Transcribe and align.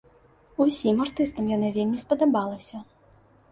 Усім 0.65 1.03
артыстам 1.05 1.53
яна 1.55 1.69
вельмі 1.77 2.01
спадабалася. 2.07 2.77